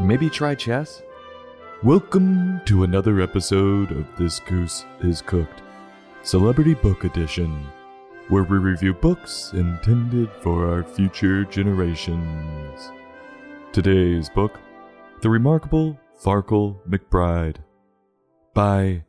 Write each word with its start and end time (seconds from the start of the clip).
maybe 0.00 0.30
try 0.30 0.54
chess? 0.54 1.02
Welcome 1.82 2.60
to 2.66 2.84
another 2.84 3.20
episode 3.20 3.90
of 3.90 4.06
This 4.16 4.40
Goose 4.40 4.84
is 5.00 5.22
Cooked, 5.22 5.62
Celebrity 6.22 6.74
Book 6.74 7.04
Edition, 7.04 7.66
where 8.28 8.44
we 8.44 8.58
review 8.58 8.94
books 8.94 9.52
intended 9.54 10.30
for 10.40 10.72
our 10.72 10.84
future 10.84 11.44
generations. 11.44 12.92
Today's 13.72 14.28
book, 14.30 14.58
The 15.20 15.30
Remarkable 15.30 15.98
Farkle 16.22 16.76
McBride, 16.88 17.56
by 18.54 19.04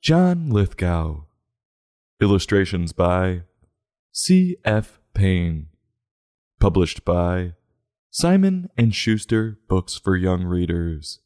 John 0.00 0.50
Lithgow. 0.50 1.24
Illustrations 2.20 2.92
by 2.92 3.42
C.F. 4.12 5.00
Payne. 5.14 5.66
Published 6.58 7.04
by 7.04 7.54
Simon 8.12 8.68
and 8.76 8.92
Schuster 8.92 9.56
Books 9.68 9.96
for 9.96 10.16
Young 10.16 10.42
Readers. 10.42 11.20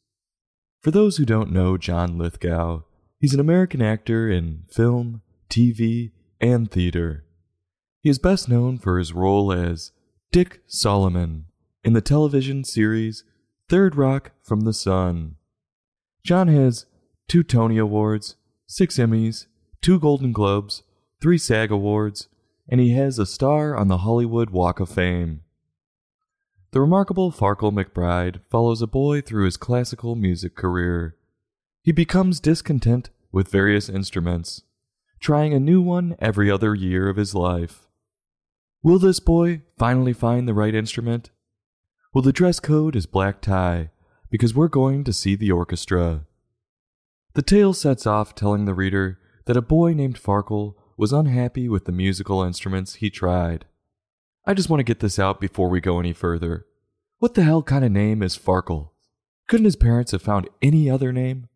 For 0.83 0.91
those 0.91 1.17
who 1.17 1.25
don't 1.25 1.51
know 1.51 1.79
John 1.79 2.19
Lithgow, 2.19 2.83
he's 3.17 3.33
an 3.33 3.39
American 3.39 3.81
actor 3.81 4.29
in 4.29 4.65
film, 4.69 5.23
TV, 5.49 6.11
and 6.39 6.69
theater. 6.69 7.25
He 8.01 8.09
is 8.11 8.19
best 8.19 8.47
known 8.47 8.77
for 8.77 8.99
his 8.99 9.13
role 9.13 9.51
as 9.51 9.93
Dick 10.31 10.61
Solomon 10.67 11.45
in 11.83 11.93
the 11.93 12.01
television 12.01 12.63
series 12.63 13.23
Third 13.67 13.95
Rock 13.95 14.33
from 14.43 14.61
the 14.61 14.73
Sun. 14.73 15.37
John 16.23 16.49
has 16.49 16.85
two 17.27 17.41
Tony 17.41 17.79
Awards, 17.79 18.35
six 18.67 18.97
Emmys, 18.97 19.47
two 19.81 19.99
Golden 19.99 20.31
Globes, 20.31 20.83
three 21.19 21.39
SAG 21.39 21.71
Awards, 21.71 22.27
and 22.69 22.79
he 22.79 22.91
has 22.91 23.17
a 23.17 23.25
star 23.25 23.75
on 23.75 23.87
the 23.87 23.99
Hollywood 23.99 24.51
Walk 24.51 24.79
of 24.79 24.89
Fame. 24.89 25.41
The 26.75 26.81
remarkable 26.81 27.31
Farkle 27.31 27.71
McBride 27.71 28.41
follows 28.49 28.81
a 28.81 28.85
boy 28.85 29.21
through 29.21 29.45
his 29.45 29.55
classical 29.55 30.13
music 30.13 30.55
career. 30.55 31.15
He 31.81 31.93
becomes 31.93 32.41
discontent 32.41 33.11
with 33.31 33.47
various 33.47 33.87
instruments, 33.87 34.61
trying 35.21 35.53
a 35.53 35.59
new 35.61 35.81
one 35.81 36.17
every 36.19 36.51
other 36.51 36.75
year 36.75 37.07
of 37.07 37.15
his 37.15 37.33
life. 37.33 37.87
Will 38.83 38.99
this 38.99 39.21
boy 39.21 39.61
finally 39.77 40.11
find 40.11 40.49
the 40.49 40.53
right 40.53 40.75
instrument? 40.75 41.29
Well, 42.13 42.23
the 42.23 42.33
dress 42.33 42.59
code 42.59 42.97
is 42.97 43.05
black 43.05 43.39
tie, 43.39 43.91
because 44.29 44.53
we're 44.53 44.67
going 44.67 45.05
to 45.05 45.13
see 45.13 45.37
the 45.37 45.53
orchestra. 45.53 46.25
The 47.35 47.41
tale 47.41 47.71
sets 47.71 48.05
off 48.05 48.35
telling 48.35 48.65
the 48.65 48.73
reader 48.73 49.17
that 49.45 49.55
a 49.55 49.61
boy 49.61 49.93
named 49.93 50.21
Farkle 50.21 50.75
was 50.97 51.13
unhappy 51.13 51.69
with 51.69 51.85
the 51.85 51.93
musical 51.93 52.43
instruments 52.43 52.95
he 52.95 53.09
tried. 53.09 53.63
I 54.47 54.53
just 54.53 54.69
want 54.69 54.79
to 54.79 54.83
get 54.83 54.99
this 54.99 55.17
out 55.17 55.41
before 55.41 55.69
we 55.69 55.81
go 55.81 55.99
any 55.99 56.13
further. 56.13 56.65
What 57.17 57.33
the 57.33 57.43
hell 57.43 57.63
kind 57.63 57.83
of 57.83 57.91
name 57.91 58.21
is 58.21 58.37
Farkle? 58.37 58.89
Couldn't 59.47 59.65
his 59.65 59.75
parents 59.75 60.11
have 60.11 60.21
found 60.21 60.49
any 60.61 60.89
other 60.89 61.11
name? 61.11 61.47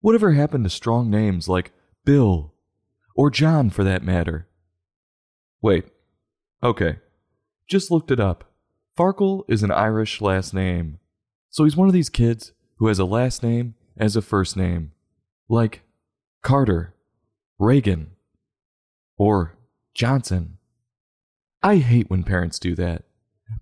Whatever 0.00 0.32
happened 0.32 0.64
to 0.64 0.70
strong 0.70 1.10
names 1.10 1.48
like 1.48 1.72
Bill 2.04 2.54
or 3.14 3.30
John 3.30 3.70
for 3.70 3.84
that 3.84 4.02
matter? 4.02 4.48
Wait. 5.62 5.86
Okay. 6.62 6.98
Just 7.68 7.90
looked 7.90 8.10
it 8.10 8.20
up. 8.20 8.52
Farkle 8.98 9.44
is 9.48 9.62
an 9.62 9.70
Irish 9.70 10.20
last 10.20 10.52
name. 10.52 10.98
So 11.48 11.64
he's 11.64 11.76
one 11.76 11.88
of 11.88 11.94
these 11.94 12.10
kids 12.10 12.52
who 12.76 12.88
has 12.88 12.98
a 12.98 13.04
last 13.04 13.42
name 13.42 13.74
as 13.96 14.16
a 14.16 14.22
first 14.22 14.56
name. 14.56 14.92
Like 15.48 15.82
Carter, 16.42 16.94
Reagan, 17.58 18.12
or 19.16 19.56
Johnson. 19.94 20.58
I 21.62 21.76
hate 21.76 22.08
when 22.08 22.22
parents 22.22 22.58
do 22.58 22.74
that. 22.76 23.04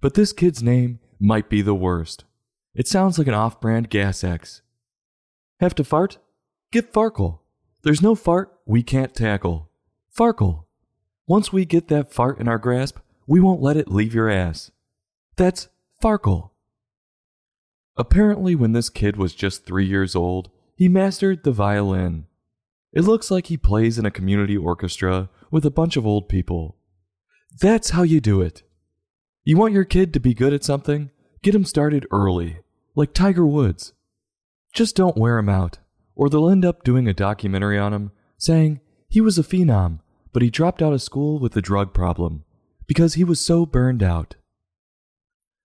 But 0.00 0.14
this 0.14 0.32
kid's 0.32 0.62
name 0.62 1.00
might 1.18 1.48
be 1.48 1.62
the 1.62 1.74
worst. 1.74 2.24
It 2.74 2.86
sounds 2.86 3.18
like 3.18 3.26
an 3.26 3.34
off 3.34 3.60
brand 3.60 3.90
Gas 3.90 4.22
X. 4.22 4.62
Have 5.60 5.74
to 5.76 5.84
fart? 5.84 6.18
Get 6.70 6.92
Farkle. 6.92 7.40
There's 7.82 8.02
no 8.02 8.14
fart 8.14 8.56
we 8.66 8.82
can't 8.82 9.14
tackle. 9.14 9.70
Farkle. 10.16 10.64
Once 11.26 11.52
we 11.52 11.64
get 11.64 11.88
that 11.88 12.12
fart 12.12 12.38
in 12.38 12.48
our 12.48 12.58
grasp, 12.58 12.98
we 13.26 13.40
won't 13.40 13.62
let 13.62 13.76
it 13.76 13.90
leave 13.90 14.14
your 14.14 14.30
ass. 14.30 14.70
That's 15.36 15.68
Farkle. 16.02 16.50
Apparently, 17.96 18.54
when 18.54 18.72
this 18.72 18.90
kid 18.90 19.16
was 19.16 19.34
just 19.34 19.66
three 19.66 19.86
years 19.86 20.14
old, 20.14 20.50
he 20.76 20.88
mastered 20.88 21.42
the 21.42 21.50
violin. 21.50 22.26
It 22.92 23.02
looks 23.02 23.30
like 23.30 23.46
he 23.46 23.56
plays 23.56 23.98
in 23.98 24.06
a 24.06 24.10
community 24.10 24.56
orchestra 24.56 25.28
with 25.50 25.66
a 25.66 25.70
bunch 25.70 25.96
of 25.96 26.06
old 26.06 26.28
people. 26.28 26.77
That's 27.60 27.90
how 27.90 28.02
you 28.02 28.20
do 28.20 28.40
it. 28.40 28.62
You 29.44 29.56
want 29.56 29.74
your 29.74 29.84
kid 29.84 30.12
to 30.14 30.20
be 30.20 30.34
good 30.34 30.52
at 30.52 30.64
something? 30.64 31.10
Get 31.42 31.54
him 31.54 31.64
started 31.64 32.06
early, 32.10 32.58
like 32.94 33.14
Tiger 33.14 33.46
Woods. 33.46 33.92
Just 34.72 34.96
don't 34.96 35.16
wear 35.16 35.38
him 35.38 35.48
out, 35.48 35.78
or 36.14 36.28
they'll 36.28 36.50
end 36.50 36.64
up 36.64 36.84
doing 36.84 37.08
a 37.08 37.14
documentary 37.14 37.78
on 37.78 37.92
him 37.92 38.12
saying 38.36 38.80
he 39.08 39.20
was 39.20 39.38
a 39.38 39.42
phenom, 39.42 40.00
but 40.32 40.42
he 40.42 40.50
dropped 40.50 40.82
out 40.82 40.92
of 40.92 41.02
school 41.02 41.38
with 41.38 41.56
a 41.56 41.62
drug 41.62 41.94
problem 41.94 42.44
because 42.86 43.14
he 43.14 43.24
was 43.24 43.40
so 43.40 43.64
burned 43.64 44.02
out. 44.02 44.36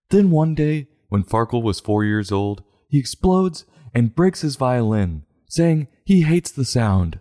Then 0.10 0.32
one 0.32 0.56
day, 0.56 0.88
when 1.10 1.24
Farkle 1.24 1.64
was 1.64 1.80
four 1.80 2.04
years 2.04 2.32
old, 2.32 2.64
he 2.88 3.00
explodes 3.00 3.66
and 3.94 4.16
breaks 4.16 4.42
his 4.42 4.56
violin, 4.56 5.26
saying 5.48 5.88
he 6.06 6.22
hates 6.22 6.52
the 6.52 6.66
sound. 6.66 7.20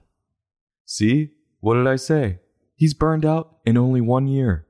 See? 0.84 1.30
What 1.60 1.74
did 1.74 1.86
I 1.86 1.96
say? 1.96 2.38
He's 2.82 2.94
burned 2.94 3.24
out 3.24 3.58
in 3.64 3.76
only 3.76 4.00
one 4.00 4.26
year. 4.26 4.66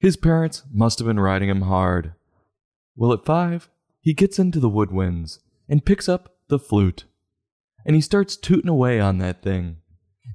His 0.00 0.16
parents 0.16 0.64
must 0.72 0.98
have 0.98 1.06
been 1.06 1.20
riding 1.20 1.48
him 1.48 1.60
hard. 1.60 2.14
Well, 2.96 3.12
at 3.12 3.24
five, 3.24 3.70
he 4.00 4.12
gets 4.12 4.40
into 4.40 4.58
the 4.58 4.68
woodwinds 4.68 5.38
and 5.68 5.84
picks 5.84 6.08
up 6.08 6.34
the 6.48 6.58
flute. 6.58 7.04
And 7.86 7.94
he 7.94 8.02
starts 8.02 8.36
tooting 8.36 8.68
away 8.68 8.98
on 8.98 9.18
that 9.18 9.40
thing. 9.40 9.76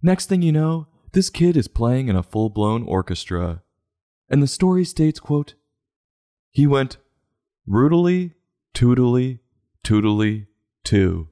Next 0.01 0.27
thing 0.27 0.41
you 0.41 0.53
know, 0.53 0.87
this 1.11 1.29
kid 1.29 1.57
is 1.57 1.67
playing 1.67 2.07
in 2.07 2.15
a 2.15 2.23
full 2.23 2.49
blown 2.49 2.83
orchestra. 2.83 3.63
And 4.29 4.41
the 4.41 4.47
story 4.47 4.85
states, 4.85 5.19
quote, 5.19 5.55
He 6.51 6.67
went 6.67 6.99
rudely, 7.67 8.35
tootily, 8.73 9.39
tootily, 9.83 10.45
too. 10.85 11.27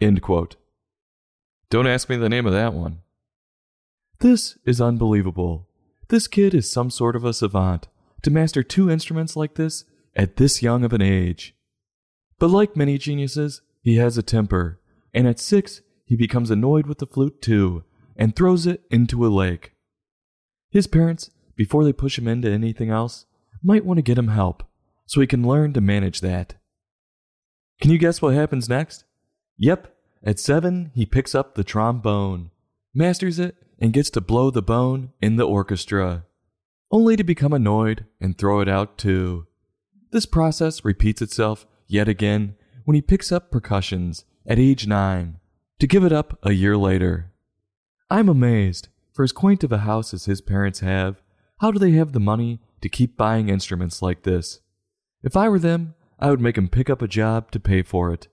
End 0.00 0.22
quote. 0.22 0.56
Don't 1.68 1.86
ask 1.86 2.08
me 2.08 2.16
the 2.16 2.30
name 2.30 2.46
of 2.46 2.54
that 2.54 2.72
one. 2.72 3.00
This 4.20 4.56
is 4.64 4.80
unbelievable. 4.80 5.68
This 6.08 6.26
kid 6.26 6.54
is 6.54 6.70
some 6.70 6.90
sort 6.90 7.16
of 7.16 7.24
a 7.24 7.34
savant 7.34 7.88
to 8.22 8.30
master 8.30 8.62
two 8.62 8.90
instruments 8.90 9.36
like 9.36 9.54
this 9.54 9.84
at 10.14 10.36
this 10.36 10.62
young 10.62 10.84
of 10.84 10.92
an 10.92 11.02
age. 11.02 11.54
But 12.38 12.50
like 12.50 12.76
many 12.76 12.96
geniuses, 12.98 13.60
he 13.82 13.96
has 13.96 14.16
a 14.16 14.22
temper, 14.22 14.80
and 15.12 15.26
at 15.26 15.38
six, 15.38 15.82
he 16.04 16.16
becomes 16.16 16.50
annoyed 16.50 16.86
with 16.86 16.98
the 16.98 17.06
flute 17.06 17.42
too 17.42 17.84
and 18.16 18.34
throws 18.34 18.66
it 18.66 18.82
into 18.90 19.26
a 19.26 19.28
lake. 19.28 19.72
His 20.70 20.86
parents, 20.86 21.30
before 21.54 21.84
they 21.84 21.92
push 21.92 22.18
him 22.18 22.26
into 22.26 22.50
anything 22.50 22.90
else, 22.90 23.26
might 23.62 23.84
want 23.84 23.98
to 23.98 24.02
get 24.02 24.18
him 24.18 24.28
help 24.28 24.62
so 25.04 25.20
he 25.20 25.26
can 25.26 25.46
learn 25.46 25.72
to 25.74 25.80
manage 25.80 26.20
that. 26.20 26.54
Can 27.80 27.90
you 27.90 27.98
guess 27.98 28.22
what 28.22 28.34
happens 28.34 28.68
next? 28.68 29.04
Yep, 29.58 29.94
at 30.24 30.40
seven, 30.40 30.90
he 30.94 31.04
picks 31.04 31.34
up 31.34 31.54
the 31.54 31.64
trombone, 31.64 32.50
masters 32.94 33.38
it, 33.38 33.56
and 33.78 33.92
gets 33.92 34.10
to 34.10 34.20
blow 34.20 34.50
the 34.50 34.62
bone 34.62 35.12
in 35.20 35.36
the 35.36 35.46
orchestra, 35.46 36.24
only 36.90 37.16
to 37.16 37.24
become 37.24 37.52
annoyed 37.52 38.06
and 38.20 38.36
throw 38.36 38.60
it 38.60 38.68
out 38.68 38.96
too. 38.96 39.46
This 40.10 40.26
process 40.26 40.84
repeats 40.84 41.20
itself 41.20 41.66
yet 41.86 42.08
again 42.08 42.56
when 42.84 42.94
he 42.94 43.02
picks 43.02 43.32
up 43.32 43.50
percussions 43.50 44.24
at 44.46 44.58
age 44.58 44.86
nine, 44.86 45.38
to 45.78 45.86
give 45.86 46.04
it 46.04 46.12
up 46.12 46.38
a 46.42 46.52
year 46.52 46.76
later. 46.76 47.32
I'm 48.08 48.28
amazed, 48.28 48.88
for 49.12 49.24
as 49.24 49.32
quaint 49.32 49.64
of 49.64 49.72
a 49.72 49.78
house 49.78 50.14
as 50.14 50.26
his 50.26 50.40
parents 50.40 50.80
have, 50.80 51.20
how 51.58 51.70
do 51.70 51.78
they 51.78 51.92
have 51.92 52.12
the 52.12 52.20
money 52.20 52.60
to 52.80 52.88
keep 52.88 53.16
buying 53.16 53.48
instruments 53.48 54.02
like 54.02 54.22
this? 54.22 54.60
If 55.22 55.36
I 55.36 55.48
were 55.48 55.58
them, 55.58 55.94
I 56.18 56.30
would 56.30 56.40
make 56.40 56.56
him 56.56 56.68
pick 56.68 56.88
up 56.88 57.02
a 57.02 57.08
job 57.08 57.50
to 57.50 57.60
pay 57.60 57.82
for 57.82 58.12
it. 58.12 58.28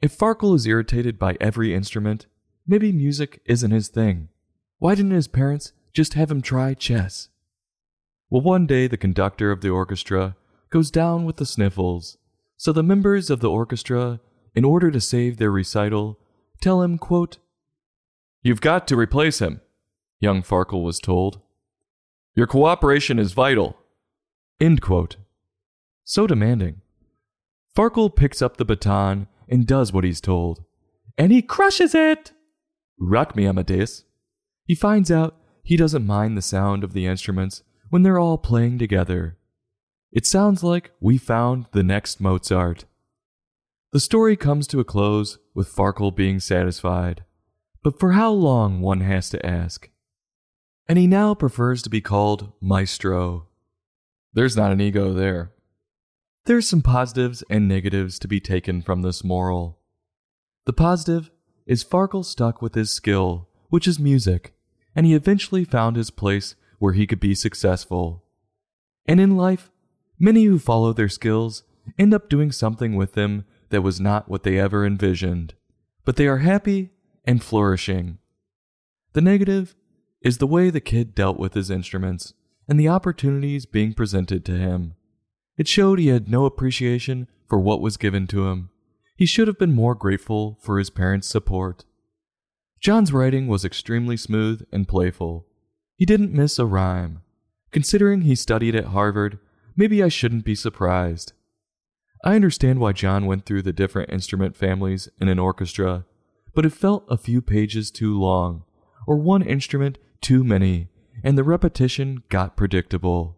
If 0.00 0.16
Farkle 0.16 0.56
is 0.56 0.66
irritated 0.66 1.18
by 1.18 1.36
every 1.40 1.74
instrument, 1.74 2.26
maybe 2.66 2.90
music 2.90 3.42
isn't 3.44 3.70
his 3.70 3.88
thing. 3.88 4.28
Why 4.80 4.94
didn't 4.94 5.10
his 5.10 5.28
parents 5.28 5.74
just 5.92 6.14
have 6.14 6.30
him 6.30 6.40
try 6.40 6.72
chess? 6.72 7.28
Well, 8.30 8.40
one 8.40 8.66
day 8.66 8.86
the 8.86 8.96
conductor 8.96 9.52
of 9.52 9.60
the 9.60 9.68
orchestra 9.68 10.36
goes 10.70 10.90
down 10.90 11.26
with 11.26 11.36
the 11.36 11.44
sniffles, 11.44 12.16
so 12.56 12.72
the 12.72 12.82
members 12.82 13.28
of 13.28 13.40
the 13.40 13.50
orchestra, 13.50 14.20
in 14.54 14.64
order 14.64 14.90
to 14.90 15.00
save 15.00 15.36
their 15.36 15.50
recital, 15.50 16.18
tell 16.62 16.80
him, 16.80 16.96
quote, 16.96 17.36
You've 18.42 18.62
got 18.62 18.88
to 18.88 18.96
replace 18.96 19.38
him, 19.38 19.60
young 20.18 20.42
Farkle 20.42 20.82
was 20.82 20.98
told. 20.98 21.40
Your 22.34 22.46
cooperation 22.46 23.18
is 23.18 23.32
vital. 23.32 23.76
End 24.58 24.80
quote. 24.80 25.16
So 26.04 26.26
demanding. 26.26 26.80
Farkle 27.76 28.16
picks 28.16 28.40
up 28.40 28.56
the 28.56 28.64
baton 28.64 29.26
and 29.46 29.66
does 29.66 29.92
what 29.92 30.04
he's 30.04 30.22
told. 30.22 30.64
And 31.18 31.32
he 31.32 31.42
crushes 31.42 31.94
it! 31.94 32.32
Rock 32.98 33.36
me, 33.36 33.46
Amadeus. 33.46 34.04
He 34.70 34.76
finds 34.76 35.10
out 35.10 35.34
he 35.64 35.76
doesn't 35.76 36.06
mind 36.06 36.38
the 36.38 36.42
sound 36.42 36.84
of 36.84 36.92
the 36.92 37.04
instruments 37.04 37.64
when 37.88 38.04
they're 38.04 38.20
all 38.20 38.38
playing 38.38 38.78
together. 38.78 39.36
It 40.12 40.26
sounds 40.26 40.62
like 40.62 40.92
we 41.00 41.18
found 41.18 41.66
the 41.72 41.82
next 41.82 42.20
Mozart. 42.20 42.84
The 43.90 43.98
story 43.98 44.36
comes 44.36 44.68
to 44.68 44.78
a 44.78 44.84
close 44.84 45.38
with 45.54 45.74
Farkle 45.74 46.14
being 46.14 46.38
satisfied, 46.38 47.24
but 47.82 47.98
for 47.98 48.12
how 48.12 48.30
long 48.30 48.80
one 48.80 49.00
has 49.00 49.28
to 49.30 49.44
ask. 49.44 49.90
And 50.88 51.00
he 51.00 51.08
now 51.08 51.34
prefers 51.34 51.82
to 51.82 51.90
be 51.90 52.00
called 52.00 52.52
Maestro. 52.60 53.48
There's 54.34 54.56
not 54.56 54.70
an 54.70 54.80
ego 54.80 55.12
there. 55.12 55.50
There's 56.44 56.68
some 56.68 56.82
positives 56.82 57.42
and 57.50 57.66
negatives 57.66 58.20
to 58.20 58.28
be 58.28 58.38
taken 58.38 58.82
from 58.82 59.02
this 59.02 59.24
moral. 59.24 59.80
The 60.64 60.72
positive 60.72 61.28
is 61.66 61.82
Farkle 61.82 62.24
stuck 62.24 62.62
with 62.62 62.76
his 62.76 62.92
skill, 62.92 63.48
which 63.68 63.88
is 63.88 63.98
music, 63.98 64.54
and 64.94 65.06
he 65.06 65.14
eventually 65.14 65.64
found 65.64 65.96
his 65.96 66.10
place 66.10 66.54
where 66.78 66.92
he 66.92 67.06
could 67.06 67.20
be 67.20 67.34
successful. 67.34 68.24
And 69.06 69.20
in 69.20 69.36
life, 69.36 69.70
many 70.18 70.44
who 70.44 70.58
follow 70.58 70.92
their 70.92 71.08
skills 71.08 71.62
end 71.98 72.14
up 72.14 72.28
doing 72.28 72.52
something 72.52 72.94
with 72.96 73.14
them 73.14 73.44
that 73.70 73.82
was 73.82 74.00
not 74.00 74.28
what 74.28 74.42
they 74.42 74.58
ever 74.58 74.84
envisioned, 74.84 75.54
but 76.04 76.16
they 76.16 76.26
are 76.26 76.38
happy 76.38 76.90
and 77.24 77.42
flourishing. 77.42 78.18
The 79.12 79.20
negative 79.20 79.74
is 80.22 80.38
the 80.38 80.46
way 80.46 80.70
the 80.70 80.80
kid 80.80 81.14
dealt 81.14 81.38
with 81.38 81.54
his 81.54 81.70
instruments 81.70 82.34
and 82.68 82.78
the 82.78 82.88
opportunities 82.88 83.66
being 83.66 83.94
presented 83.94 84.44
to 84.44 84.52
him. 84.52 84.94
It 85.56 85.68
showed 85.68 85.98
he 85.98 86.08
had 86.08 86.28
no 86.28 86.44
appreciation 86.44 87.26
for 87.48 87.58
what 87.58 87.80
was 87.80 87.96
given 87.96 88.26
to 88.28 88.46
him. 88.46 88.70
He 89.16 89.26
should 89.26 89.48
have 89.48 89.58
been 89.58 89.74
more 89.74 89.94
grateful 89.94 90.58
for 90.62 90.78
his 90.78 90.88
parents' 90.88 91.28
support. 91.28 91.84
John's 92.80 93.12
writing 93.12 93.46
was 93.46 93.64
extremely 93.64 94.16
smooth 94.16 94.66
and 94.72 94.88
playful. 94.88 95.46
He 95.96 96.06
didn't 96.06 96.32
miss 96.32 96.58
a 96.58 96.64
rhyme. 96.64 97.20
Considering 97.72 98.22
he 98.22 98.34
studied 98.34 98.74
at 98.74 98.86
Harvard, 98.86 99.38
maybe 99.76 100.02
I 100.02 100.08
shouldn't 100.08 100.46
be 100.46 100.54
surprised. 100.54 101.34
I 102.24 102.34
understand 102.34 102.80
why 102.80 102.92
John 102.92 103.26
went 103.26 103.44
through 103.44 103.62
the 103.62 103.72
different 103.72 104.10
instrument 104.10 104.56
families 104.56 105.10
in 105.20 105.28
an 105.28 105.38
orchestra, 105.38 106.06
but 106.54 106.64
it 106.64 106.70
felt 106.70 107.04
a 107.08 107.18
few 107.18 107.42
pages 107.42 107.90
too 107.90 108.18
long, 108.18 108.64
or 109.06 109.16
one 109.16 109.42
instrument 109.42 109.98
too 110.22 110.42
many, 110.42 110.88
and 111.22 111.36
the 111.36 111.44
repetition 111.44 112.22
got 112.30 112.56
predictable. 112.56 113.36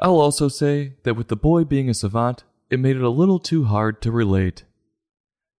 I'll 0.00 0.20
also 0.20 0.46
say 0.46 0.94
that 1.02 1.14
with 1.14 1.28
the 1.28 1.36
boy 1.36 1.64
being 1.64 1.90
a 1.90 1.94
savant, 1.94 2.44
it 2.70 2.78
made 2.78 2.96
it 2.96 3.02
a 3.02 3.08
little 3.08 3.40
too 3.40 3.64
hard 3.64 4.00
to 4.02 4.12
relate. 4.12 4.64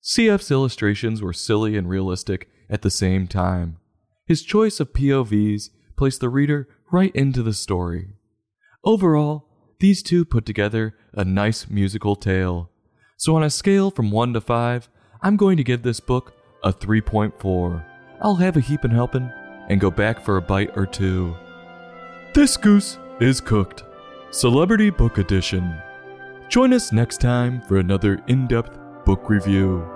CF's 0.04 0.52
illustrations 0.52 1.20
were 1.20 1.32
silly 1.32 1.76
and 1.76 1.88
realistic 1.88 2.48
at 2.68 2.82
the 2.82 2.90
same 2.90 3.26
time. 3.26 3.78
His 4.26 4.42
choice 4.42 4.80
of 4.80 4.92
POVs 4.92 5.70
placed 5.96 6.20
the 6.20 6.28
reader 6.28 6.68
right 6.90 7.14
into 7.14 7.42
the 7.42 7.54
story. 7.54 8.08
Overall, 8.84 9.48
these 9.80 10.02
two 10.02 10.24
put 10.24 10.46
together 10.46 10.94
a 11.12 11.24
nice 11.24 11.68
musical 11.68 12.16
tale. 12.16 12.70
So, 13.16 13.34
on 13.36 13.42
a 13.42 13.50
scale 13.50 13.90
from 13.90 14.10
1 14.10 14.34
to 14.34 14.40
5, 14.40 14.88
I'm 15.22 15.36
going 15.36 15.56
to 15.56 15.64
give 15.64 15.82
this 15.82 16.00
book 16.00 16.34
a 16.62 16.72
3.4. 16.72 17.84
I'll 18.20 18.36
have 18.36 18.56
a 18.56 18.60
heapin' 18.60 18.90
helpin' 18.90 19.32
and 19.68 19.80
go 19.80 19.90
back 19.90 20.20
for 20.20 20.36
a 20.36 20.42
bite 20.42 20.76
or 20.76 20.86
two. 20.86 21.34
This 22.34 22.56
goose 22.56 22.98
is 23.20 23.40
cooked. 23.40 23.84
Celebrity 24.30 24.90
Book 24.90 25.18
Edition. 25.18 25.80
Join 26.48 26.72
us 26.72 26.92
next 26.92 27.20
time 27.20 27.62
for 27.62 27.78
another 27.78 28.22
in 28.28 28.46
depth 28.46 28.78
book 29.04 29.30
review. 29.30 29.95